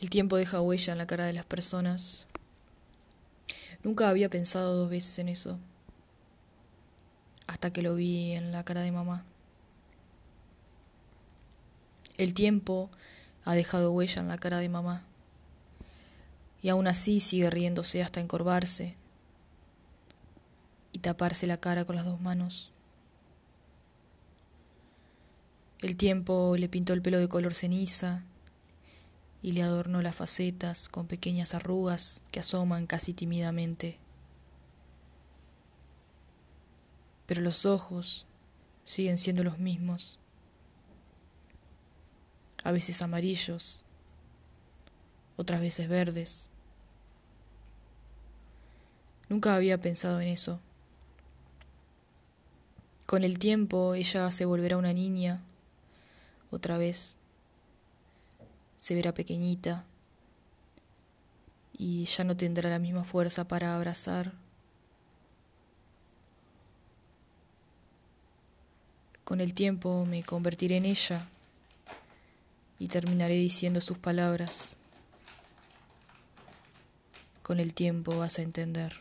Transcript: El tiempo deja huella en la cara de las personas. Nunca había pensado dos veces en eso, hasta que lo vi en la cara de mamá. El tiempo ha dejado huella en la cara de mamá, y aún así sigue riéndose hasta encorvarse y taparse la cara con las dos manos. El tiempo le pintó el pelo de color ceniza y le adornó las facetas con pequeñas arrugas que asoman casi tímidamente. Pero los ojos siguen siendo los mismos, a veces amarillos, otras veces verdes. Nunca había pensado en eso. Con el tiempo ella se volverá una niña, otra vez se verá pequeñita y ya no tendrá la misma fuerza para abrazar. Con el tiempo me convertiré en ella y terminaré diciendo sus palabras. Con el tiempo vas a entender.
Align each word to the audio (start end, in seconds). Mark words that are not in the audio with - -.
El 0.00 0.08
tiempo 0.08 0.36
deja 0.36 0.62
huella 0.62 0.92
en 0.92 0.98
la 0.98 1.06
cara 1.06 1.26
de 1.26 1.34
las 1.34 1.44
personas. 1.44 2.26
Nunca 3.84 4.08
había 4.08 4.30
pensado 4.30 4.74
dos 4.74 4.88
veces 4.88 5.18
en 5.18 5.28
eso, 5.28 5.58
hasta 7.46 7.70
que 7.70 7.82
lo 7.82 7.94
vi 7.94 8.34
en 8.34 8.50
la 8.50 8.64
cara 8.64 8.80
de 8.80 8.92
mamá. 8.92 9.24
El 12.16 12.32
tiempo 12.32 12.90
ha 13.44 13.54
dejado 13.54 13.92
huella 13.92 14.20
en 14.20 14.28
la 14.28 14.38
cara 14.38 14.58
de 14.58 14.68
mamá, 14.70 15.04
y 16.62 16.70
aún 16.70 16.86
así 16.86 17.20
sigue 17.20 17.50
riéndose 17.50 18.02
hasta 18.02 18.20
encorvarse 18.20 18.96
y 20.92 20.98
taparse 20.98 21.46
la 21.46 21.58
cara 21.58 21.84
con 21.84 21.96
las 21.96 22.04
dos 22.06 22.20
manos. 22.20 22.72
El 25.82 25.96
tiempo 25.96 26.56
le 26.58 26.68
pintó 26.68 26.92
el 26.92 27.00
pelo 27.02 27.18
de 27.18 27.28
color 27.28 27.54
ceniza 27.54 28.24
y 29.42 29.52
le 29.52 29.62
adornó 29.62 30.02
las 30.02 30.16
facetas 30.16 30.88
con 30.88 31.06
pequeñas 31.06 31.54
arrugas 31.54 32.22
que 32.30 32.40
asoman 32.40 32.86
casi 32.86 33.14
tímidamente. 33.14 33.98
Pero 37.26 37.40
los 37.40 37.64
ojos 37.64 38.26
siguen 38.84 39.18
siendo 39.18 39.44
los 39.44 39.58
mismos, 39.58 40.18
a 42.64 42.72
veces 42.72 43.00
amarillos, 43.02 43.84
otras 45.36 45.60
veces 45.60 45.88
verdes. 45.88 46.50
Nunca 49.28 49.54
había 49.54 49.80
pensado 49.80 50.20
en 50.20 50.28
eso. 50.28 50.60
Con 53.06 53.24
el 53.24 53.38
tiempo 53.38 53.94
ella 53.94 54.30
se 54.32 54.44
volverá 54.44 54.76
una 54.76 54.92
niña, 54.92 55.42
otra 56.50 56.78
vez 56.78 57.16
se 58.80 58.94
verá 58.94 59.12
pequeñita 59.12 59.84
y 61.76 62.06
ya 62.06 62.24
no 62.24 62.34
tendrá 62.34 62.70
la 62.70 62.78
misma 62.78 63.04
fuerza 63.04 63.46
para 63.46 63.76
abrazar. 63.76 64.32
Con 69.22 69.42
el 69.42 69.52
tiempo 69.52 70.06
me 70.06 70.22
convertiré 70.22 70.78
en 70.78 70.86
ella 70.86 71.28
y 72.78 72.88
terminaré 72.88 73.34
diciendo 73.34 73.82
sus 73.82 73.98
palabras. 73.98 74.78
Con 77.42 77.60
el 77.60 77.74
tiempo 77.74 78.16
vas 78.16 78.38
a 78.38 78.42
entender. 78.42 78.94